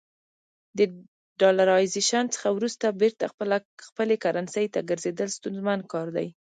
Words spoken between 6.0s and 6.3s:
دی.